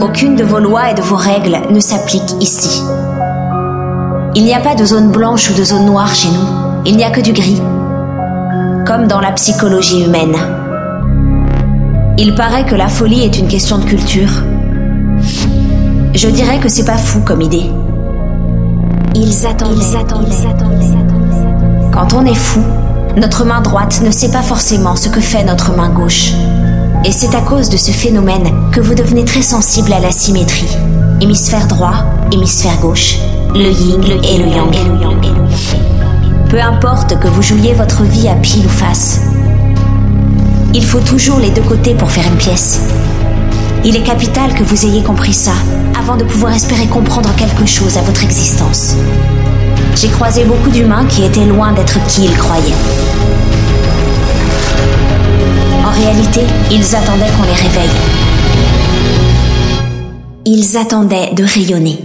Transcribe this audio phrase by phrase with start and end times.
[0.00, 2.82] Aucune de vos lois et de vos règles ne s'applique ici.
[4.34, 6.82] Il n'y a pas de zone blanche ou de zone noire chez nous.
[6.86, 7.60] Il n'y a que du gris.
[8.86, 10.36] Comme dans la psychologie humaine.
[12.16, 14.30] Il paraît que la folie est une question de culture.
[16.14, 17.70] Je dirais que c'est pas fou comme idée.
[19.14, 21.92] Ils attendent, ils attendent, ils attendent.
[21.92, 22.62] Quand on est fou,
[23.16, 26.32] notre main droite ne sait pas forcément ce que fait notre main gauche.
[27.04, 30.68] Et c'est à cause de ce phénomène que vous devenez très sensible à la symétrie.
[31.20, 33.16] Hémisphère droit, hémisphère gauche,
[33.54, 34.76] le yin et le yang.
[36.50, 39.20] Peu importe que vous jouiez votre vie à pile ou face.
[40.74, 42.80] Il faut toujours les deux côtés pour faire une pièce.
[43.82, 45.54] Il est capital que vous ayez compris ça
[45.98, 48.94] avant de pouvoir espérer comprendre quelque chose à votre existence.
[49.96, 52.74] J'ai croisé beaucoup d'humains qui étaient loin d'être qui ils croyaient.
[56.70, 57.90] Ils attendaient qu'on les réveille.
[60.46, 61.98] Ils attendaient de rayonner.